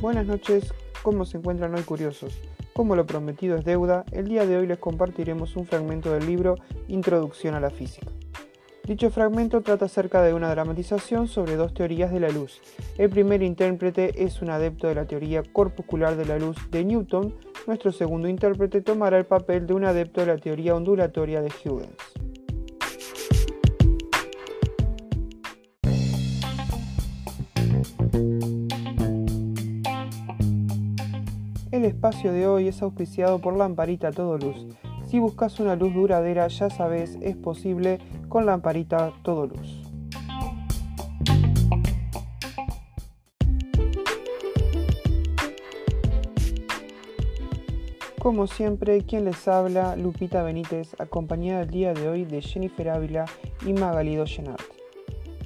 Buenas 0.00 0.24
noches, 0.24 0.72
¿cómo 1.02 1.26
se 1.26 1.36
encuentran 1.36 1.74
hoy 1.74 1.82
curiosos? 1.82 2.40
Como 2.72 2.96
lo 2.96 3.04
prometido 3.04 3.58
es 3.58 3.66
deuda, 3.66 4.06
el 4.12 4.28
día 4.28 4.46
de 4.46 4.56
hoy 4.56 4.66
les 4.66 4.78
compartiremos 4.78 5.56
un 5.56 5.66
fragmento 5.66 6.10
del 6.10 6.26
libro 6.26 6.54
Introducción 6.88 7.54
a 7.54 7.60
la 7.60 7.68
Física. 7.68 8.06
Dicho 8.84 9.10
fragmento 9.10 9.60
trata 9.60 9.84
acerca 9.84 10.22
de 10.22 10.32
una 10.32 10.48
dramatización 10.48 11.28
sobre 11.28 11.56
dos 11.56 11.74
teorías 11.74 12.10
de 12.12 12.20
la 12.20 12.30
luz. 12.30 12.62
El 12.96 13.10
primer 13.10 13.42
intérprete 13.42 14.24
es 14.24 14.40
un 14.40 14.48
adepto 14.48 14.88
de 14.88 14.94
la 14.94 15.04
teoría 15.04 15.42
corpuscular 15.42 16.16
de 16.16 16.24
la 16.24 16.38
luz 16.38 16.56
de 16.70 16.82
Newton, 16.82 17.34
nuestro 17.66 17.92
segundo 17.92 18.26
intérprete 18.26 18.80
tomará 18.80 19.18
el 19.18 19.26
papel 19.26 19.66
de 19.66 19.74
un 19.74 19.84
adepto 19.84 20.22
de 20.22 20.28
la 20.28 20.38
teoría 20.38 20.74
ondulatoria 20.74 21.42
de 21.42 21.52
Huygens. 21.62 22.29
El 31.72 31.84
espacio 31.84 32.32
de 32.32 32.48
hoy 32.48 32.66
es 32.66 32.82
auspiciado 32.82 33.38
por 33.38 33.56
Lamparita 33.56 34.10
Todo 34.10 34.36
Luz. 34.36 34.66
Si 35.06 35.20
buscas 35.20 35.60
una 35.60 35.76
luz 35.76 35.94
duradera, 35.94 36.48
ya 36.48 36.68
sabes, 36.68 37.16
es 37.22 37.36
posible 37.36 38.00
con 38.28 38.44
Lamparita 38.44 39.12
Todo 39.22 39.46
Luz. 39.46 39.80
Como 48.18 48.48
siempre, 48.48 49.02
quien 49.02 49.24
les 49.24 49.46
habla, 49.46 49.94
Lupita 49.94 50.42
Benítez, 50.42 50.96
acompañada 50.98 51.62
el 51.62 51.70
día 51.70 51.94
de 51.94 52.08
hoy 52.08 52.24
de 52.24 52.42
Jennifer 52.42 52.90
Ávila 52.90 53.26
y 53.64 53.74
Magalido 53.74 54.24
Llenart, 54.24 54.60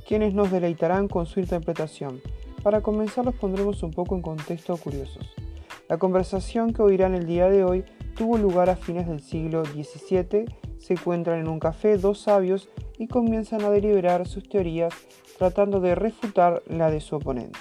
quienes 0.08 0.32
nos 0.32 0.50
deleitarán 0.50 1.06
con 1.06 1.26
su 1.26 1.40
interpretación. 1.40 2.22
Para 2.62 2.80
comenzar, 2.80 3.26
los 3.26 3.34
pondremos 3.34 3.82
un 3.82 3.90
poco 3.90 4.16
en 4.16 4.22
contexto 4.22 4.74
curiosos. 4.78 5.43
La 5.86 5.98
conversación 5.98 6.72
que 6.72 6.80
oirán 6.80 7.14
el 7.14 7.26
día 7.26 7.50
de 7.50 7.62
hoy 7.62 7.84
tuvo 8.16 8.38
lugar 8.38 8.70
a 8.70 8.76
fines 8.76 9.06
del 9.06 9.20
siglo 9.20 9.64
XVII. 9.66 10.46
Se 10.78 10.94
encuentran 10.94 11.40
en 11.40 11.48
un 11.48 11.60
café 11.60 11.98
dos 11.98 12.20
sabios 12.20 12.70
y 12.96 13.06
comienzan 13.06 13.62
a 13.62 13.70
deliberar 13.70 14.26
sus 14.26 14.48
teorías 14.48 14.94
tratando 15.38 15.80
de 15.80 15.94
refutar 15.94 16.62
la 16.68 16.90
de 16.90 17.02
su 17.02 17.16
oponente. 17.16 17.58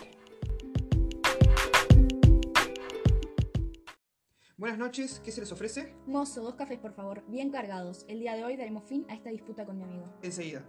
Buenas 4.55 4.77
noches, 4.77 5.19
¿qué 5.19 5.33
se 5.33 5.41
les 5.41 5.51
ofrece? 5.51 5.94
Mozo, 6.05 6.41
dos 6.41 6.55
cafés 6.55 6.79
por 6.79 6.94
favor, 6.94 7.23
bien 7.27 7.49
cargados. 7.49 8.05
El 8.07 8.21
día 8.21 8.35
de 8.35 8.45
hoy 8.45 8.55
daremos 8.55 8.85
fin 8.85 9.05
a 9.09 9.16
esta 9.16 9.31
disputa 9.31 9.66
con 9.66 9.77
mi 9.77 9.83
amigo. 9.83 10.05
Enseguida. 10.21 10.63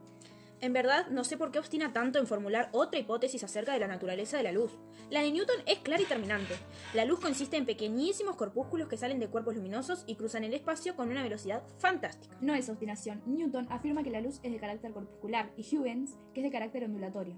En 0.61 0.73
verdad, 0.73 1.09
no 1.11 1.25
sé 1.25 1.37
por 1.37 1.51
qué 1.51 1.59
obstina 1.59 1.93
tanto 1.93 2.19
en 2.19 2.27
formular 2.27 2.71
otra 2.73 2.99
hipótesis 2.99 3.45
acerca 3.45 3.73
de 3.73 3.81
la 3.81 3.89
naturaleza 3.89 4.37
de 4.37 4.45
la 4.45 4.53
luz. 4.53 4.79
La 5.11 5.21
de 5.21 5.31
Newton 5.31 5.63
es 5.67 5.79
clara 5.81 6.03
y 6.03 6.07
terminante. 6.07 6.55
La 6.95 7.05
luz 7.05 7.21
consiste 7.21 7.57
en 7.57 7.67
pequeñísimos 7.67 8.37
corpúsculos 8.37 8.89
que 8.89 8.97
salen 8.97 9.21
de 9.21 9.29
cuerpos 9.29 9.57
luminosos 9.57 10.05
y 10.07 10.17
cruzan 10.17 10.45
el 10.45 10.55
espacio 10.55 10.97
con 10.97 11.11
una 11.11 11.23
velocidad 11.23 11.63
fantástica. 11.79 12.37
No 12.41 12.55
es 12.55 12.69
obstinación. 12.69 13.23
Newton 13.27 13.67
afirma 13.71 14.03
que 14.03 14.11
la 14.11 14.21
luz 14.21 14.41
es 14.43 14.53
de 14.53 14.59
carácter 14.59 14.93
corpuscular 14.93 15.51
y 15.57 15.77
Huygens 15.77 16.17
que 16.33 16.41
es 16.41 16.45
de 16.45 16.51
carácter 16.51 16.85
ondulatorio. 16.85 17.37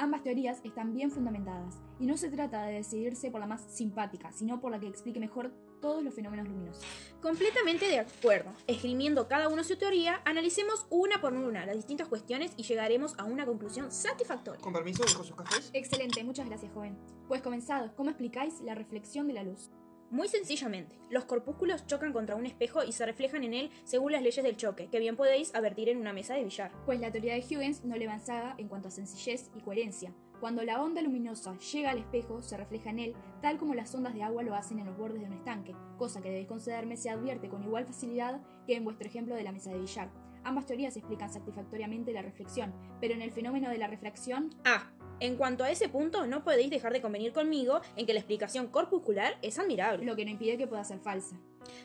Ambas 0.00 0.22
teorías 0.22 0.60
están 0.62 0.94
bien 0.94 1.10
fundamentadas, 1.10 1.80
y 1.98 2.06
no 2.06 2.16
se 2.16 2.30
trata 2.30 2.62
de 2.66 2.74
decidirse 2.74 3.32
por 3.32 3.40
la 3.40 3.48
más 3.48 3.62
simpática, 3.62 4.30
sino 4.30 4.60
por 4.60 4.70
la 4.70 4.78
que 4.78 4.86
explique 4.86 5.18
mejor 5.18 5.50
todos 5.80 6.02
los 6.02 6.14
fenómenos 6.14 6.48
luminosos. 6.48 6.84
Completamente 7.20 7.86
de 7.86 7.98
acuerdo. 7.98 8.52
Esgrimiendo 8.66 9.28
cada 9.28 9.48
uno 9.48 9.64
su 9.64 9.76
teoría, 9.76 10.20
analicemos 10.24 10.86
una 10.90 11.20
por 11.20 11.32
una 11.32 11.66
las 11.66 11.76
distintas 11.76 12.08
cuestiones 12.08 12.52
y 12.56 12.62
llegaremos 12.62 13.14
a 13.18 13.24
una 13.24 13.46
conclusión 13.46 13.90
satisfactoria. 13.90 14.60
Con 14.60 14.72
permiso, 14.72 15.04
dejo 15.04 15.24
sus 15.24 15.36
cafés. 15.36 15.70
Excelente, 15.72 16.22
muchas 16.24 16.46
gracias, 16.46 16.72
joven. 16.72 16.98
Pues 17.26 17.42
comenzado, 17.42 17.94
¿cómo 17.96 18.10
explicáis 18.10 18.60
la 18.60 18.74
reflexión 18.74 19.26
de 19.26 19.34
la 19.34 19.42
luz? 19.42 19.70
Muy 20.10 20.26
sencillamente, 20.28 20.98
los 21.10 21.26
corpúsculos 21.26 21.86
chocan 21.86 22.14
contra 22.14 22.34
un 22.34 22.46
espejo 22.46 22.82
y 22.82 22.92
se 22.92 23.04
reflejan 23.04 23.44
en 23.44 23.52
él 23.52 23.70
según 23.84 24.12
las 24.12 24.22
leyes 24.22 24.42
del 24.42 24.56
choque, 24.56 24.88
que 24.88 25.00
bien 25.00 25.16
podéis 25.16 25.54
advertir 25.54 25.90
en 25.90 25.98
una 25.98 26.14
mesa 26.14 26.32
de 26.32 26.44
billar. 26.44 26.72
Pues 26.86 26.98
la 26.98 27.12
teoría 27.12 27.34
de 27.34 27.40
Huygens 27.40 27.84
no 27.84 27.94
le 27.94 28.06
avanzaba 28.06 28.54
en 28.56 28.68
cuanto 28.68 28.88
a 28.88 28.90
sencillez 28.90 29.50
y 29.54 29.60
coherencia. 29.60 30.14
Cuando 30.40 30.62
la 30.62 30.80
onda 30.80 31.02
luminosa 31.02 31.58
llega 31.58 31.90
al 31.90 31.98
espejo, 31.98 32.42
se 32.42 32.56
refleja 32.56 32.90
en 32.90 33.00
él, 33.00 33.14
tal 33.42 33.58
como 33.58 33.74
las 33.74 33.92
ondas 33.94 34.14
de 34.14 34.22
agua 34.22 34.44
lo 34.44 34.54
hacen 34.54 34.78
en 34.78 34.86
los 34.86 34.96
bordes 34.96 35.20
de 35.20 35.26
un 35.26 35.32
estanque, 35.32 35.74
cosa 35.96 36.22
que 36.22 36.28
debéis 36.28 36.46
concederme 36.46 36.96
se 36.96 37.10
advierte 37.10 37.48
con 37.48 37.64
igual 37.64 37.86
facilidad 37.86 38.40
que 38.66 38.76
en 38.76 38.84
vuestro 38.84 39.08
ejemplo 39.08 39.34
de 39.34 39.42
la 39.42 39.50
mesa 39.50 39.70
de 39.70 39.80
billar. 39.80 40.10
Ambas 40.44 40.66
teorías 40.66 40.96
explican 40.96 41.28
satisfactoriamente 41.28 42.12
la 42.12 42.22
reflexión, 42.22 42.72
pero 43.00 43.14
en 43.14 43.22
el 43.22 43.32
fenómeno 43.32 43.68
de 43.68 43.78
la 43.78 43.88
refracción... 43.88 44.54
Ah, 44.64 44.92
en 45.20 45.36
cuanto 45.36 45.64
a 45.64 45.70
ese 45.70 45.88
punto, 45.88 46.28
no 46.28 46.44
podéis 46.44 46.70
dejar 46.70 46.92
de 46.92 47.02
convenir 47.02 47.32
conmigo 47.32 47.80
en 47.96 48.06
que 48.06 48.12
la 48.12 48.20
explicación 48.20 48.68
corpuscular 48.68 49.36
es 49.42 49.58
admirable. 49.58 50.06
Lo 50.06 50.14
que 50.14 50.24
no 50.24 50.30
impide 50.30 50.56
que 50.56 50.68
pueda 50.68 50.84
ser 50.84 51.00
falsa. 51.00 51.36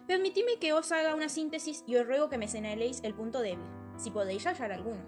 Permitidme 0.05 0.59
que 0.59 0.73
os 0.73 0.91
haga 0.91 1.15
una 1.15 1.29
síntesis 1.29 1.83
y 1.87 1.95
os 1.95 2.05
ruego 2.05 2.29
que 2.29 2.37
me 2.37 2.47
señaléis 2.47 3.01
el 3.03 3.15
punto 3.15 3.41
débil, 3.41 3.65
si 3.97 4.11
podéis 4.11 4.45
hallar 4.45 4.71
alguno. 4.71 5.01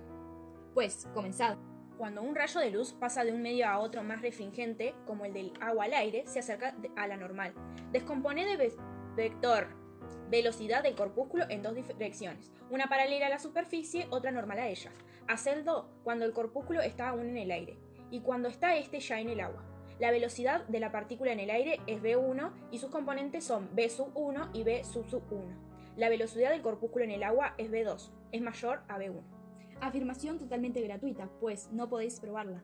Pues, 0.73 1.07
comenzad. 1.13 1.57
Cuando 1.97 2.21
un 2.21 2.35
rayo 2.35 2.59
de 2.59 2.71
luz 2.71 2.93
pasa 2.93 3.23
de 3.23 3.31
un 3.31 3.41
medio 3.41 3.67
a 3.67 3.79
otro 3.79 4.03
más 4.03 4.21
refringente, 4.21 4.93
como 5.07 5.23
el 5.25 5.33
del 5.33 5.53
agua 5.61 5.85
al 5.85 5.93
aire, 5.93 6.23
se 6.27 6.39
acerca 6.39 6.75
a 6.97 7.07
la 7.07 7.15
normal. 7.15 7.53
Descompone 7.91 8.45
de 8.45 8.73
vector 9.15 9.85
velocidad 10.29 10.83
del 10.83 10.95
corpúsculo 10.95 11.45
en 11.49 11.61
dos 11.61 11.75
direcciones, 11.75 12.51
una 12.69 12.87
paralela 12.87 13.27
a 13.27 13.29
la 13.29 13.39
superficie, 13.39 14.07
otra 14.09 14.31
normal 14.31 14.59
a 14.59 14.67
ella. 14.67 14.91
Hacedlo 15.27 15.87
cuando 16.03 16.25
el 16.25 16.33
corpúsculo 16.33 16.81
está 16.81 17.09
aún 17.09 17.29
en 17.29 17.37
el 17.37 17.51
aire 17.51 17.77
y 18.11 18.21
cuando 18.21 18.49
está 18.49 18.75
este 18.75 18.99
ya 18.99 19.19
en 19.19 19.29
el 19.29 19.39
agua. 19.39 19.63
La 19.99 20.11
velocidad 20.11 20.65
de 20.67 20.79
la 20.79 20.91
partícula 20.91 21.31
en 21.31 21.39
el 21.39 21.49
aire 21.49 21.79
es 21.87 22.01
v1 22.01 22.51
y 22.71 22.79
sus 22.79 22.89
componentes 22.89 23.45
son 23.45 23.69
v 23.73 23.89
sub 23.89 24.11
1 24.13 24.49
y 24.53 24.63
v 24.63 24.83
sub 24.83 25.07
sub 25.09 25.23
1. 25.31 25.43
La 25.95 26.09
velocidad 26.09 26.49
del 26.49 26.61
corpúsculo 26.61 27.05
en 27.05 27.11
el 27.11 27.23
agua 27.23 27.53
es 27.57 27.71
v2, 27.71 28.09
es 28.33 28.41
mayor 28.41 28.81
a 28.89 28.97
v1. 28.97 29.34
Afirmación 29.81 30.39
totalmente 30.39 30.81
gratuita, 30.81 31.29
pues 31.39 31.71
no 31.71 31.89
podéis 31.89 32.19
probarla. 32.19 32.63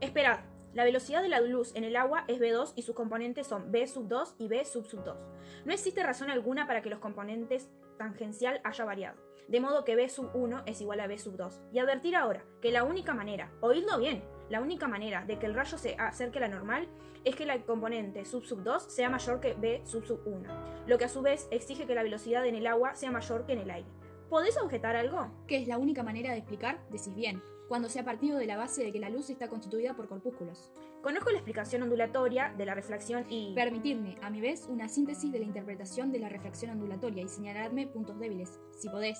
Esperad, 0.00 0.40
la 0.72 0.84
velocidad 0.84 1.20
de 1.20 1.28
la 1.28 1.40
luz 1.40 1.74
en 1.74 1.84
el 1.84 1.96
agua 1.96 2.24
es 2.28 2.40
v2 2.40 2.74
y 2.76 2.82
sus 2.82 2.94
componentes 2.94 3.48
son 3.48 3.72
v 3.72 3.86
sub 3.88 4.06
2 4.06 4.36
y 4.38 4.46
v 4.46 4.64
sub 4.64 4.86
sub 4.86 5.02
2. 5.02 5.16
No 5.64 5.72
existe 5.72 6.02
razón 6.02 6.30
alguna 6.30 6.66
para 6.66 6.80
que 6.80 6.90
los 6.90 7.00
componentes 7.00 7.68
tangencial 7.98 8.60
haya 8.62 8.84
variado, 8.84 9.20
de 9.48 9.60
modo 9.60 9.84
que 9.84 9.96
v 9.96 10.08
sub 10.08 10.30
1 10.32 10.62
es 10.66 10.80
igual 10.80 11.00
a 11.00 11.08
v 11.08 11.18
sub 11.18 11.36
2. 11.36 11.60
Y 11.72 11.80
advertir 11.80 12.14
ahora 12.14 12.44
que 12.62 12.70
la 12.70 12.84
única 12.84 13.14
manera, 13.14 13.50
oídlo 13.60 13.98
bien, 13.98 14.22
la 14.48 14.60
única 14.60 14.86
manera 14.86 15.24
de 15.24 15.38
que 15.38 15.46
el 15.46 15.54
rayo 15.54 15.76
se 15.76 15.96
acerque 15.96 16.38
a 16.38 16.42
la 16.42 16.48
normal 16.48 16.86
es 17.24 17.34
que 17.34 17.46
la 17.46 17.60
componente 17.62 18.24
sub 18.24 18.44
sub 18.44 18.62
2 18.62 18.84
sea 18.84 19.10
mayor 19.10 19.40
que 19.40 19.54
v 19.54 19.82
sub 19.84 20.06
sub 20.06 20.20
1, 20.24 20.86
lo 20.86 20.98
que 20.98 21.04
a 21.04 21.08
su 21.08 21.20
vez 21.20 21.48
exige 21.50 21.86
que 21.86 21.96
la 21.96 22.04
velocidad 22.04 22.46
en 22.46 22.54
el 22.54 22.68
agua 22.68 22.94
sea 22.94 23.10
mayor 23.10 23.44
que 23.44 23.54
en 23.54 23.58
el 23.58 23.70
aire. 23.70 23.88
¿Podéis 24.30 24.56
objetar 24.58 24.94
algo? 24.94 25.26
¿Qué 25.48 25.56
es 25.56 25.66
la 25.66 25.76
única 25.76 26.04
manera 26.04 26.30
de 26.30 26.38
explicar? 26.38 26.78
Decís 26.88 27.12
bien, 27.16 27.42
cuando 27.68 27.88
se 27.88 27.98
ha 27.98 28.04
partido 28.04 28.38
de 28.38 28.46
la 28.46 28.56
base 28.56 28.84
de 28.84 28.92
que 28.92 29.00
la 29.00 29.10
luz 29.10 29.28
está 29.28 29.48
constituida 29.48 29.96
por 29.96 30.06
corpúsculos. 30.06 30.70
Conozco 31.02 31.30
la 31.30 31.38
explicación 31.38 31.82
ondulatoria 31.82 32.54
de 32.56 32.64
la 32.64 32.74
refracción 32.74 33.26
y... 33.28 33.56
Permitidme, 33.56 34.18
a 34.22 34.30
mi 34.30 34.40
vez, 34.40 34.68
una 34.68 34.88
síntesis 34.88 35.32
de 35.32 35.40
la 35.40 35.46
interpretación 35.46 36.12
de 36.12 36.20
la 36.20 36.28
refracción 36.28 36.70
ondulatoria 36.70 37.24
y 37.24 37.28
señaladme 37.28 37.88
puntos 37.88 38.20
débiles, 38.20 38.60
si 38.78 38.88
podés. 38.88 39.18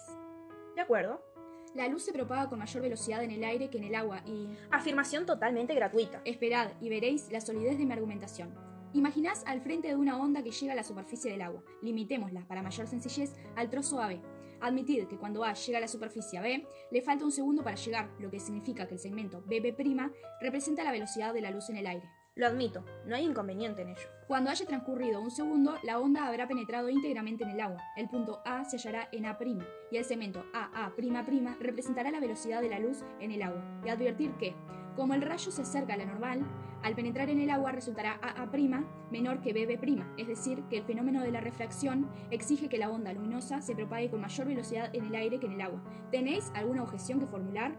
De 0.77 0.81
acuerdo. 0.81 1.21
La 1.75 1.89
luz 1.89 2.05
se 2.05 2.13
propaga 2.13 2.49
con 2.49 2.61
mayor 2.61 2.81
velocidad 2.81 3.25
en 3.25 3.33
el 3.33 3.43
aire 3.43 3.69
que 3.69 3.79
en 3.79 3.85
el 3.85 3.97
agua 3.97 4.23
y... 4.25 4.47
Afirmación 4.71 5.27
totalmente 5.27 5.75
gratuita. 5.75 6.23
Esperad 6.25 6.71
y 6.81 6.89
veréis 6.89 7.33
la 7.33 7.41
solidez 7.41 7.79
de 7.79 7.85
mi 7.85 7.93
argumentación. 7.93 8.55
Imaginás 8.93 9.43
al 9.47 9.61
frente 9.61 9.89
de 9.89 9.97
una 9.97 10.21
onda 10.21 10.45
que 10.45 10.53
llega 10.53 10.73
a 10.73 10.77
la 10.77 10.85
superficie 10.85 11.33
del 11.33 11.43
agua. 11.43 11.65
Limitémosla, 11.83 12.47
para 12.47 12.63
mayor 12.63 12.87
sencillez, 12.87 13.35
al 13.57 13.71
trozo 13.71 14.01
AB. 14.01 14.21
Admitid 14.61 15.07
que 15.07 15.17
cuando 15.17 15.45
A 15.45 15.55
llega 15.55 15.79
a 15.79 15.81
la 15.81 15.89
superficie 15.89 16.41
B, 16.41 16.67
le 16.91 17.03
falta 17.03 17.25
un 17.25 17.33
segundo 17.33 17.63
para 17.63 17.77
llegar, 17.77 18.11
lo 18.19 18.31
que 18.31 18.41
significa 18.41 18.87
que 18.87 18.95
el 18.95 19.01
segmento 19.01 19.43
BB' 19.43 20.13
representa 20.41 20.85
la 20.85 20.93
velocidad 20.93 21.33
de 21.33 21.41
la 21.41 21.51
luz 21.51 21.71
en 21.71 21.77
el 21.77 21.87
aire. 21.87 22.09
Lo 22.37 22.47
admito, 22.47 22.85
no 23.07 23.17
hay 23.17 23.25
inconveniente 23.27 23.83
en 23.83 23.89
ello. 23.89 24.09
Cuando 24.29 24.51
haya 24.51 24.65
transcurrido 24.65 25.21
un 25.21 25.31
segundo, 25.31 25.77
la 25.83 25.99
onda 25.99 26.27
habrá 26.27 26.47
penetrado 26.47 26.89
íntegramente 26.89 27.45
en 27.45 27.51
el 27.51 27.61
agua. 27.61 27.83
El 27.97 28.09
punto 28.09 28.41
A 28.45 28.65
se 28.65 28.77
hallará 28.77 29.09
en 29.13 29.27
A' 29.27 29.37
y 29.91 29.97
el 29.97 30.05
segmento 30.05 30.45
AA' 30.55 30.95
representará 31.59 32.11
la 32.11 32.21
velocidad 32.21 32.63
de 32.63 32.69
la 32.69 32.79
luz 32.79 33.05
en 33.19 33.33
el 33.33 33.43
agua. 33.43 33.83
Y 33.85 33.89
advertir 33.89 34.33
que, 34.39 34.55
como 34.97 35.15
el 35.15 35.23
rayo 35.23 35.51
se 35.51 35.63
acerca 35.63 35.95
a 35.95 35.97
la 35.97 36.07
normal, 36.07 36.47
al 36.83 36.95
penetrar 36.95 37.29
en 37.29 37.41
el 37.41 37.51
agua 37.51 37.73
resultará 37.73 38.19
AA' 38.23 38.85
menor 39.11 39.41
que 39.41 39.53
BB', 39.53 40.05
es 40.17 40.29
decir, 40.29 40.63
que 40.71 40.79
el 40.79 40.85
fenómeno 40.85 41.23
de 41.23 41.31
la 41.31 41.41
refracción 41.41 42.09
exige 42.31 42.69
que 42.69 42.79
la 42.79 42.91
onda 42.91 43.13
luminosa 43.13 43.61
se 43.61 43.75
propague 43.75 44.11
con 44.11 44.21
mayor 44.21 44.47
velocidad 44.47 44.91
en 44.95 45.07
el 45.07 45.15
aire 45.15 45.39
que 45.39 45.47
en 45.47 45.53
el 45.53 45.61
agua. 45.61 45.83
¿Tenéis 46.11 46.51
alguna 46.55 46.83
objeción 46.83 47.21
que 47.21 47.27
formular? 47.27 47.75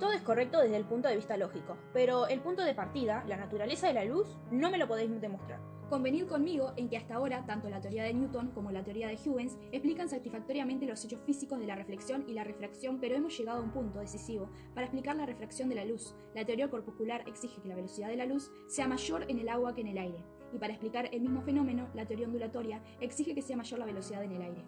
Todo 0.00 0.12
es 0.12 0.22
correcto 0.22 0.60
desde 0.60 0.76
el 0.76 0.84
punto 0.84 1.08
de 1.08 1.16
vista 1.16 1.36
lógico, 1.36 1.76
pero 1.92 2.26
el 2.26 2.40
punto 2.40 2.62
de 2.64 2.74
partida, 2.74 3.24
la 3.26 3.36
naturaleza 3.36 3.86
de 3.86 3.94
la 3.94 4.04
luz, 4.04 4.36
no 4.50 4.70
me 4.70 4.78
lo 4.78 4.88
podéis 4.88 5.20
demostrar. 5.20 5.60
Convenid 5.88 6.26
conmigo 6.26 6.72
en 6.76 6.88
que 6.88 6.96
hasta 6.96 7.14
ahora 7.14 7.46
tanto 7.46 7.70
la 7.70 7.80
teoría 7.80 8.02
de 8.02 8.12
Newton 8.12 8.50
como 8.50 8.72
la 8.72 8.82
teoría 8.82 9.06
de 9.06 9.14
Huygens 9.24 9.56
explican 9.70 10.08
satisfactoriamente 10.08 10.84
los 10.84 11.04
hechos 11.04 11.20
físicos 11.24 11.60
de 11.60 11.66
la 11.66 11.76
reflexión 11.76 12.24
y 12.26 12.32
la 12.32 12.42
refracción, 12.42 12.98
pero 12.98 13.14
hemos 13.14 13.38
llegado 13.38 13.60
a 13.60 13.62
un 13.62 13.70
punto 13.70 14.00
decisivo 14.00 14.50
para 14.74 14.86
explicar 14.86 15.14
la 15.14 15.26
refracción 15.26 15.68
de 15.68 15.76
la 15.76 15.84
luz. 15.84 16.16
La 16.34 16.44
teoría 16.44 16.68
corpuscular 16.68 17.22
exige 17.28 17.62
que 17.62 17.68
la 17.68 17.76
velocidad 17.76 18.08
de 18.08 18.16
la 18.16 18.26
luz 18.26 18.50
sea 18.66 18.88
mayor 18.88 19.26
en 19.28 19.38
el 19.38 19.48
agua 19.48 19.76
que 19.76 19.82
en 19.82 19.86
el 19.86 19.98
aire, 19.98 20.24
y 20.52 20.58
para 20.58 20.72
explicar 20.72 21.08
el 21.12 21.20
mismo 21.20 21.42
fenómeno, 21.42 21.88
la 21.94 22.04
teoría 22.04 22.26
ondulatoria 22.26 22.82
exige 23.00 23.36
que 23.36 23.42
sea 23.42 23.56
mayor 23.56 23.78
la 23.78 23.86
velocidad 23.86 24.24
en 24.24 24.32
el 24.32 24.42
aire. 24.42 24.64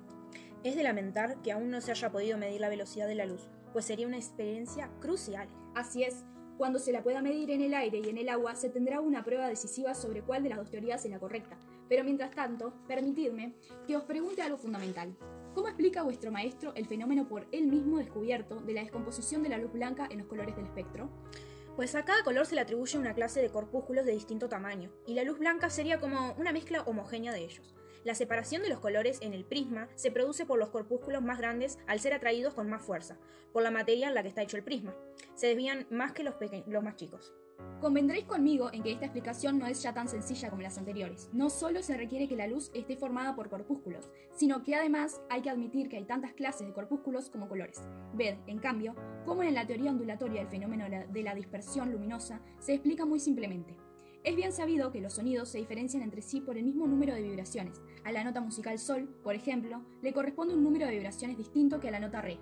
Es 0.63 0.77
de 0.77 0.85
lamentar 0.85 1.43
que 1.43 1.51
aún 1.51 1.71
no 1.71 1.81
se 1.81 1.91
haya 1.91 2.13
podido 2.13 2.39
medir 2.39 2.61
la 2.61 2.69
velocidad 2.69 3.09
de 3.09 3.17
la 3.17 3.27
luz, 3.27 3.49
pues 3.73 3.87
sería 3.87 4.07
una 4.07 4.19
experiencia 4.19 4.91
crucial. 5.01 5.49
Así 5.75 6.05
es, 6.05 6.25
cuando 6.59 6.81
se 6.81 6.93
la 6.93 7.05
pueda 7.05 7.23
medir 7.23 7.53
en 7.53 7.63
el 7.63 7.73
aire 7.73 8.01
y 8.05 8.09
en 8.11 8.19
el 8.19 8.29
agua, 8.29 8.57
se 8.57 8.69
tendrá 8.69 9.01
una 9.01 9.25
prueba 9.25 9.47
decisiva 9.47 9.95
sobre 9.95 10.23
cuál 10.23 10.43
de 10.43 10.49
las 10.49 10.59
dos 10.59 10.71
teorías 10.71 11.05
es 11.05 11.11
la 11.11 11.21
correcta. 11.21 11.57
Pero 11.89 12.03
mientras 12.03 12.33
tanto, 12.33 12.75
permitidme 12.89 13.55
que 13.87 13.97
os 13.97 14.03
pregunte 14.03 14.43
algo 14.43 14.59
fundamental. 14.59 15.17
¿Cómo 15.55 15.69
explica 15.69 16.03
vuestro 16.03 16.33
maestro 16.33 16.75
el 16.75 16.87
fenómeno 16.87 17.29
por 17.29 17.47
él 17.53 17.69
mismo 17.69 17.99
descubierto 17.99 18.57
de 18.57 18.75
la 18.75 18.83
descomposición 18.83 19.43
de 19.45 19.51
la 19.51 19.59
luz 19.59 19.73
blanca 19.73 20.09
en 20.11 20.19
los 20.19 20.27
colores 20.27 20.57
del 20.57 20.67
espectro? 20.67 21.09
Pues 21.77 21.95
a 21.95 22.05
cada 22.05 22.25
color 22.25 22.45
se 22.45 22.57
le 22.57 22.61
atribuye 22.61 22.99
una 22.99 23.15
clase 23.15 23.41
de 23.41 23.51
corpúsculos 23.51 24.05
de 24.05 24.13
distinto 24.13 24.49
tamaño, 24.49 24.91
y 25.07 25.15
la 25.15 25.23
luz 25.23 25.39
blanca 25.39 25.71
sería 25.71 26.01
como 26.01 26.33
una 26.33 26.53
mezcla 26.53 26.83
homogénea 26.83 27.33
de 27.33 27.45
ellos. 27.45 27.78
La 28.05 28.15
separación 28.15 28.63
de 28.63 28.69
los 28.69 28.81
colores 28.81 29.19
en 29.23 29.33
el 29.33 29.45
prisma 29.45 29.89
se 29.95 30.11
produce 30.11 30.47
por 30.47 30.59
los 30.59 30.71
corpúsculos 30.71 31.23
más 31.23 31.39
grandes 31.39 31.79
al 31.87 32.01
ser 32.01 32.15
atraídos 32.15 32.55
con 32.55 32.69
más 32.69 32.83
fuerza, 32.83 33.19
por 33.53 33.63
la 33.63 33.71
materia 33.71 34.09
en 34.09 34.15
la 34.15 34.23
que 34.23 34.29
está 34.29 34.43
hecho 34.43 34.57
el 34.57 34.65
prisma. 34.65 34.95
Se 35.35 35.49
desvían 35.49 35.87
más 35.91 36.13
que 36.13 36.23
los, 36.23 36.35
los 36.67 36.83
más 36.83 36.97
chicos. 36.97 37.35
Convendréis 37.81 38.25
conmigo 38.25 38.71
en 38.73 38.83
que 38.83 38.93
esta 38.93 39.07
explicación 39.07 39.59
no 39.59 39.67
es 39.67 39.83
ya 39.83 39.95
tan 39.95 40.09
sencilla 40.09 40.51
como 40.51 40.63
las 40.63 40.79
anteriores. 40.79 41.29
No 41.33 41.49
solo 41.49 41.83
se 41.83 41.97
requiere 41.97 42.29
que 42.29 42.37
la 42.37 42.47
luz 42.47 42.71
esté 42.75 42.97
formada 42.97 43.35
por 43.35 43.49
corpúsculos, 43.49 44.11
sino 44.33 44.63
que 44.63 44.75
además 44.75 45.21
hay 45.29 45.43
que 45.43 45.51
admitir 45.51 45.89
que 45.89 45.97
hay 45.97 46.05
tantas 46.05 46.33
clases 46.33 46.67
de 46.67 46.73
corpúsculos 46.73 47.31
como 47.31 47.49
colores. 47.49 47.81
Ved, 48.15 48.37
en 48.47 48.59
cambio, 48.59 48.95
cómo 49.25 49.43
en 49.43 49.55
la 49.55 49.67
teoría 49.67 49.91
ondulatoria 49.91 50.43
el 50.43 50.49
fenómeno 50.49 50.87
de 50.89 51.23
la 51.23 51.35
dispersión 51.35 51.93
luminosa 51.93 52.41
se 52.59 52.75
explica 52.75 53.05
muy 53.05 53.21
simplemente. 53.21 53.77
Es 54.29 54.37
bien 54.37 54.53
sabido 54.53 54.93
que 54.93 55.01
los 55.01 55.15
sonidos 55.15 55.49
se 55.49 55.57
diferencian 55.57 56.03
entre 56.03 56.21
sí 56.21 56.43
por 56.43 56.59
el 56.59 56.65
mismo 56.65 56.87
número 56.87 57.15
de 57.15 57.23
vibraciones. 57.23 57.81
A 58.05 58.13
la 58.13 58.25
nota 58.25 58.43
musical 58.43 58.79
sol, 58.79 59.09
por 59.25 59.35
ejemplo, 59.35 59.81
le 60.03 60.13
corresponde 60.13 60.53
un 60.53 60.63
número 60.63 60.85
de 60.85 60.93
vibraciones 60.93 61.39
distinto 61.39 61.81
que 61.81 61.89
a 61.89 61.93
la 61.93 61.99
nota 61.99 62.21
re. 62.21 62.39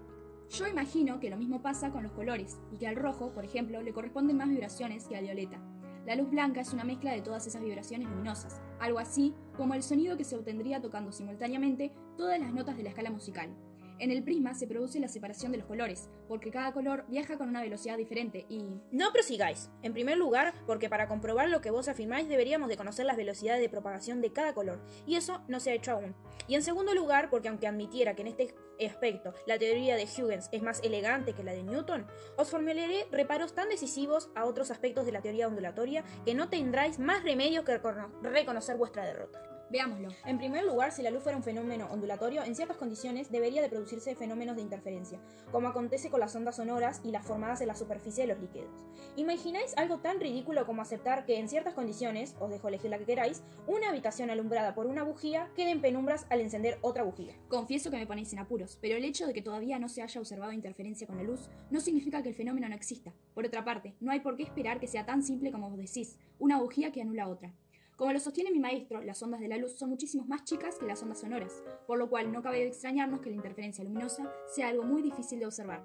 Yo 0.50 0.66
imagino 0.66 1.20
que 1.20 1.30
lo 1.30 1.36
mismo 1.36 1.62
pasa 1.62 1.92
con 1.92 2.02
los 2.02 2.10
colores, 2.10 2.58
y 2.72 2.78
que 2.78 2.88
al 2.88 2.96
rojo, 2.96 3.32
por 3.32 3.44
ejemplo, 3.44 3.82
le 3.82 3.92
corresponden 3.92 4.36
más 4.36 4.48
vibraciones 4.48 5.06
que 5.06 5.14
al 5.16 5.26
violeta. 5.26 5.62
La 6.04 6.16
luz 6.16 6.28
blanca 6.28 6.60
es 6.60 6.72
una 6.72 6.82
mezcla 6.82 7.12
de 7.12 7.22
todas 7.22 7.46
esas 7.46 7.62
vibraciones 7.62 8.08
luminosas, 8.08 8.60
algo 8.80 8.98
así 8.98 9.32
como 9.56 9.74
el 9.74 9.84
sonido 9.84 10.16
que 10.16 10.24
se 10.24 10.34
obtendría 10.34 10.80
tocando 10.80 11.12
simultáneamente 11.12 11.94
todas 12.16 12.40
las 12.40 12.52
notas 12.52 12.76
de 12.76 12.82
la 12.82 12.88
escala 12.88 13.12
musical. 13.12 13.54
En 13.98 14.10
el 14.10 14.22
prisma 14.22 14.52
se 14.54 14.66
produce 14.66 15.00
la 15.00 15.08
separación 15.08 15.52
de 15.52 15.58
los 15.58 15.66
colores, 15.66 16.10
porque 16.28 16.50
cada 16.50 16.72
color 16.72 17.06
viaja 17.08 17.38
con 17.38 17.48
una 17.48 17.62
velocidad 17.62 17.96
diferente 17.96 18.44
y... 18.50 18.62
No 18.90 19.10
prosigáis. 19.12 19.70
En 19.82 19.94
primer 19.94 20.18
lugar, 20.18 20.52
porque 20.66 20.90
para 20.90 21.08
comprobar 21.08 21.48
lo 21.48 21.62
que 21.62 21.70
vos 21.70 21.88
afirmáis 21.88 22.28
deberíamos 22.28 22.68
de 22.68 22.76
conocer 22.76 23.06
las 23.06 23.16
velocidades 23.16 23.62
de 23.62 23.70
propagación 23.70 24.20
de 24.20 24.32
cada 24.32 24.52
color, 24.52 24.84
y 25.06 25.16
eso 25.16 25.40
no 25.48 25.60
se 25.60 25.70
ha 25.70 25.74
hecho 25.74 25.92
aún. 25.92 26.14
Y 26.46 26.56
en 26.56 26.62
segundo 26.62 26.94
lugar, 26.94 27.30
porque 27.30 27.48
aunque 27.48 27.66
admitiera 27.66 28.14
que 28.14 28.22
en 28.22 28.28
este 28.28 28.54
aspecto 28.86 29.32
la 29.46 29.58
teoría 29.58 29.96
de 29.96 30.04
Huygens 30.04 30.50
es 30.52 30.62
más 30.62 30.82
elegante 30.82 31.32
que 31.32 31.42
la 31.42 31.52
de 31.52 31.62
Newton, 31.62 32.06
os 32.36 32.50
formularé 32.50 33.06
reparos 33.10 33.54
tan 33.54 33.70
decisivos 33.70 34.30
a 34.34 34.44
otros 34.44 34.70
aspectos 34.70 35.06
de 35.06 35.12
la 35.12 35.22
teoría 35.22 35.48
ondulatoria 35.48 36.04
que 36.26 36.34
no 36.34 36.50
tendráis 36.50 36.98
más 36.98 37.22
remedio 37.22 37.64
que 37.64 37.80
reconocer 38.22 38.76
vuestra 38.76 39.06
derrota. 39.06 39.55
Veámoslo. 39.68 40.08
En 40.24 40.38
primer 40.38 40.64
lugar, 40.64 40.92
si 40.92 41.02
la 41.02 41.10
luz 41.10 41.24
fuera 41.24 41.36
un 41.36 41.42
fenómeno 41.42 41.88
ondulatorio, 41.90 42.44
en 42.44 42.54
ciertas 42.54 42.76
condiciones 42.76 43.32
debería 43.32 43.62
de 43.62 43.68
producirse 43.68 44.14
fenómenos 44.14 44.54
de 44.54 44.62
interferencia, 44.62 45.18
como 45.50 45.66
acontece 45.66 46.08
con 46.08 46.20
las 46.20 46.36
ondas 46.36 46.56
sonoras 46.56 47.00
y 47.04 47.10
las 47.10 47.26
formadas 47.26 47.60
en 47.60 47.66
la 47.66 47.74
superficie 47.74 48.26
de 48.26 48.32
los 48.32 48.40
líquidos. 48.40 48.70
¿Imagináis 49.16 49.76
algo 49.76 49.98
tan 49.98 50.20
ridículo 50.20 50.66
como 50.66 50.82
aceptar 50.82 51.24
que 51.26 51.40
en 51.40 51.48
ciertas 51.48 51.74
condiciones, 51.74 52.36
os 52.38 52.50
dejo 52.50 52.68
elegir 52.68 52.90
la 52.90 52.98
que 52.98 53.06
queráis, 53.06 53.42
una 53.66 53.88
habitación 53.88 54.30
alumbrada 54.30 54.74
por 54.74 54.86
una 54.86 55.02
bujía 55.02 55.50
quede 55.56 55.70
en 55.70 55.80
penumbras 55.80 56.26
al 56.30 56.40
encender 56.40 56.78
otra 56.82 57.02
bujía? 57.02 57.34
Confieso 57.48 57.90
que 57.90 57.96
me 57.96 58.06
ponéis 58.06 58.32
en 58.32 58.38
apuros, 58.38 58.78
pero 58.80 58.96
el 58.96 59.04
hecho 59.04 59.26
de 59.26 59.34
que 59.34 59.42
todavía 59.42 59.80
no 59.80 59.88
se 59.88 60.02
haya 60.02 60.20
observado 60.20 60.52
interferencia 60.52 61.08
con 61.08 61.16
la 61.16 61.24
luz 61.24 61.48
no 61.70 61.80
significa 61.80 62.22
que 62.22 62.28
el 62.28 62.34
fenómeno 62.36 62.68
no 62.68 62.74
exista. 62.76 63.12
Por 63.34 63.44
otra 63.44 63.64
parte, 63.64 63.94
no 64.00 64.12
hay 64.12 64.20
por 64.20 64.36
qué 64.36 64.44
esperar 64.44 64.78
que 64.78 64.86
sea 64.86 65.06
tan 65.06 65.24
simple 65.24 65.50
como 65.50 65.70
vos 65.70 65.78
decís, 65.78 66.16
una 66.38 66.60
bujía 66.60 66.92
que 66.92 67.02
anula 67.02 67.28
otra. 67.28 67.52
Como 67.96 68.12
lo 68.12 68.20
sostiene 68.20 68.50
mi 68.50 68.58
maestro, 68.58 69.00
las 69.00 69.22
ondas 69.22 69.40
de 69.40 69.48
la 69.48 69.56
luz 69.56 69.78
son 69.78 69.88
muchísimo 69.88 70.26
más 70.26 70.44
chicas 70.44 70.76
que 70.78 70.84
las 70.84 71.02
ondas 71.02 71.20
sonoras, 71.20 71.62
por 71.86 71.98
lo 71.98 72.10
cual 72.10 72.30
no 72.30 72.42
cabe 72.42 72.66
extrañarnos 72.66 73.20
que 73.20 73.30
la 73.30 73.36
interferencia 73.36 73.82
luminosa 73.84 74.30
sea 74.54 74.68
algo 74.68 74.82
muy 74.82 75.00
difícil 75.00 75.38
de 75.38 75.46
observar. 75.46 75.82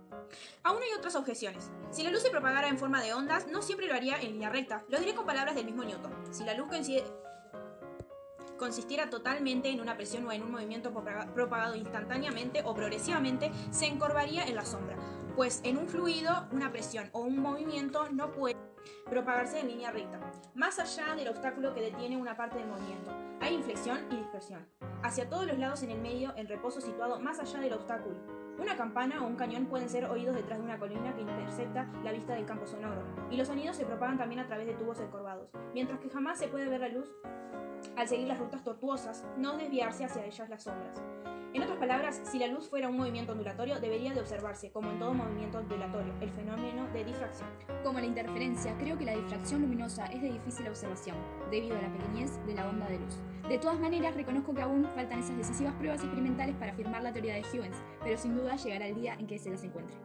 Aún 0.64 0.84
hay 0.84 0.90
otras 0.98 1.16
objeciones. 1.16 1.72
Si 1.90 2.04
la 2.04 2.12
luz 2.12 2.22
se 2.22 2.30
propagara 2.30 2.68
en 2.68 2.78
forma 2.78 3.02
de 3.02 3.14
ondas, 3.14 3.48
no 3.48 3.62
siempre 3.62 3.88
lo 3.88 3.94
haría 3.94 4.20
en 4.20 4.34
línea 4.34 4.50
recta. 4.50 4.84
Lo 4.90 5.00
diré 5.00 5.16
con 5.16 5.26
palabras 5.26 5.56
del 5.56 5.64
mismo 5.64 5.86
Newton. 5.86 6.12
Si 6.32 6.44
la 6.44 6.54
luz 6.54 6.68
consistiera 8.58 9.10
totalmente 9.10 9.70
en 9.70 9.80
una 9.80 9.96
presión 9.96 10.28
o 10.28 10.34
en 10.34 10.44
un 10.44 10.52
movimiento 10.52 10.92
propagado 10.92 11.76
instantáneamente 11.76 12.62
o 12.66 12.76
progresivamente, 12.76 13.52
se 13.72 13.86
encorvaría 13.86 14.44
en 14.44 14.56
la 14.56 14.66
sombra, 14.66 14.98
pues 15.38 15.62
en 15.64 15.78
un 15.78 15.88
fluido 15.88 16.46
una 16.52 16.74
presión 16.74 17.10
o 17.14 17.22
un 17.22 17.40
movimiento 17.40 18.10
no 18.10 18.34
puede 18.34 18.58
propagarse 19.10 19.60
en 19.60 19.68
línea 19.68 19.92
recta, 19.92 20.20
más 20.54 20.80
allá 20.80 21.16
del 21.16 21.30
obstáculo 21.30 21.74
que 21.74 21.82
detiene 21.82 22.18
una 22.18 22.36
parte 22.36 22.58
del 22.58 22.68
movimiento. 22.68 23.12
Hay 23.40 23.56
inflexión 23.56 24.00
y 24.12 24.18
dispersión. 24.18 24.66
Hacia 25.04 25.30
todos 25.30 25.48
los 25.48 25.58
lados 25.58 25.84
en 25.84 25.92
el 25.92 26.00
medio, 26.00 26.34
el 26.36 26.48
reposo 26.48 26.80
situado 26.80 27.20
más 27.20 27.40
allá 27.40 27.60
del 27.60 27.74
obstáculo. 27.74 28.16
Una 28.60 28.76
campana 28.76 29.24
o 29.24 29.28
un 29.28 29.36
cañón 29.36 29.66
pueden 29.66 29.90
ser 29.90 30.06
oídos 30.06 30.36
detrás 30.36 30.60
de 30.60 30.66
una 30.66 30.78
colina 30.78 31.16
que 31.16 31.22
intercepta 31.22 31.90
la 32.04 32.12
vista 32.12 32.36
del 32.36 32.46
campo 32.46 32.68
sonoro, 32.68 33.02
y 33.32 33.38
los 33.38 33.48
sonidos 33.48 33.76
se 33.76 33.86
propagan 33.86 34.18
también 34.18 34.42
a 34.42 34.48
través 34.48 34.68
de 34.68 34.74
tubos 34.74 35.00
encorvados, 35.00 35.50
mientras 35.74 36.00
que 36.00 36.10
jamás 36.10 36.38
se 36.38 36.48
puede 36.48 36.70
ver 36.70 36.82
la 36.82 36.90
luz 36.90 37.10
al 38.02 38.08
seguir 38.08 38.28
las 38.28 38.40
rutas 38.40 38.64
tortuosas, 38.64 39.24
no 39.38 39.58
desviarse 39.58 40.04
hacia 40.04 40.26
ellas 40.26 40.50
las 40.50 40.64
sombras. 40.64 41.00
En 41.54 41.62
otras 41.62 41.78
palabras, 41.78 42.20
si 42.24 42.40
la 42.40 42.48
luz 42.48 42.68
fuera 42.68 42.90
un 42.90 42.98
movimiento 42.98 43.34
ondulatorio, 43.34 43.80
debería 43.80 44.12
de 44.12 44.22
observarse, 44.22 44.72
como 44.72 44.90
en 44.90 44.98
todo 44.98 45.14
movimiento 45.14 45.60
ondulatorio, 45.60 46.12
el 46.20 46.32
fenómeno 46.32 46.88
de 46.94 47.04
difracción. 47.04 47.48
Como 47.84 48.00
la 48.00 48.08
interferencia, 48.08 48.76
creo 48.80 48.98
que 48.98 49.06
la 49.06 49.16
difracción 49.16 49.62
luminosa 49.62 50.08
es 50.08 50.24
de 50.24 50.32
difícil 50.32 50.68
observación, 50.68 51.16
debido 51.52 51.78
a 51.78 51.82
la 51.84 51.94
pequeñez 51.94 52.44
de 52.48 52.56
la 52.56 52.68
onda 52.68 52.88
de 52.88 52.98
luz. 52.98 53.20
De 53.48 53.60
todas 53.60 53.80
maneras, 53.80 54.16
reconozco 54.16 54.56
que 54.56 54.64
aún 54.64 54.88
faltan 54.96 55.20
esas 55.20 55.38
decisivas 55.38 55.76
pruebas 55.76 56.02
experimentales 56.02 56.56
para 56.56 56.72
afirmar 56.72 57.04
la 57.04 57.14
teoría 57.14 57.36
de 57.36 57.42
Huygens, 57.42 57.78
pero 58.04 58.18
sin 58.18 58.36
duda 58.36 58.56
llegará 58.56 58.88
el 58.88 58.96
día 58.96 59.14
en 59.14 59.28
que 59.28 59.38
se 59.38 59.52
las 59.52 59.64
encuentre. 59.64 59.96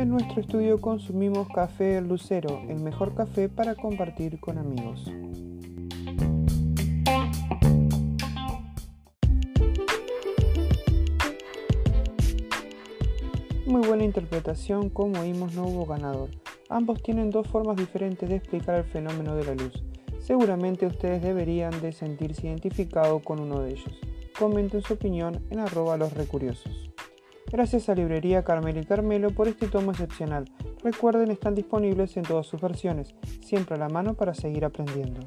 En 0.00 0.08
nuestro 0.08 0.40
estudio 0.40 0.80
consumimos 0.80 1.46
café 1.48 2.00
Lucero, 2.00 2.62
el 2.70 2.80
mejor 2.80 3.14
café 3.14 3.50
para 3.50 3.74
compartir 3.74 4.40
con 4.40 4.56
amigos. 4.56 5.12
Muy 13.66 13.86
buena 13.86 14.04
interpretación, 14.04 14.88
como 14.88 15.20
oímos 15.20 15.54
no 15.54 15.64
hubo 15.64 15.84
ganador. 15.84 16.30
Ambos 16.70 17.02
tienen 17.02 17.30
dos 17.30 17.46
formas 17.48 17.76
diferentes 17.76 18.26
de 18.26 18.36
explicar 18.36 18.76
el 18.76 18.84
fenómeno 18.84 19.36
de 19.36 19.44
la 19.44 19.54
luz. 19.54 19.84
Seguramente 20.18 20.86
ustedes 20.86 21.22
deberían 21.22 21.78
de 21.82 21.92
sentirse 21.92 22.46
identificados 22.46 23.22
con 23.22 23.38
uno 23.38 23.60
de 23.60 23.72
ellos. 23.72 24.00
Comenten 24.38 24.80
su 24.80 24.94
opinión 24.94 25.44
en 25.50 25.58
arroba 25.58 25.98
los 25.98 26.14
recuriosos. 26.14 26.89
Gracias 27.52 27.88
a 27.88 27.96
Librería 27.96 28.44
Carmelo 28.44 28.80
y 28.80 28.84
Carmelo 28.84 29.30
por 29.30 29.48
este 29.48 29.66
tomo 29.66 29.90
excepcional. 29.90 30.44
Recuerden, 30.84 31.32
están 31.32 31.56
disponibles 31.56 32.16
en 32.16 32.22
todas 32.22 32.46
sus 32.46 32.60
versiones, 32.60 33.16
siempre 33.42 33.74
a 33.74 33.78
la 33.78 33.88
mano 33.88 34.14
para 34.14 34.34
seguir 34.34 34.64
aprendiendo. 34.64 35.20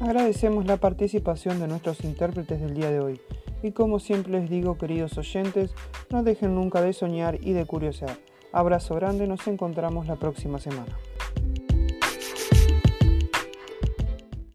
Agradecemos 0.00 0.66
la 0.66 0.76
participación 0.76 1.58
de 1.58 1.66
nuestros 1.66 2.04
intérpretes 2.04 2.60
del 2.60 2.74
día 2.74 2.90
de 2.90 3.00
hoy 3.00 3.20
y 3.62 3.72
como 3.72 3.98
siempre 3.98 4.38
les 4.38 4.50
digo 4.50 4.76
queridos 4.76 5.16
oyentes, 5.16 5.74
no 6.10 6.22
dejen 6.22 6.54
nunca 6.54 6.82
de 6.82 6.92
soñar 6.92 7.38
y 7.40 7.54
de 7.54 7.64
curiosear. 7.64 8.18
Abrazo 8.52 8.94
grande, 8.96 9.26
nos 9.26 9.46
encontramos 9.46 10.06
la 10.06 10.16
próxima 10.16 10.58
semana. 10.58 10.94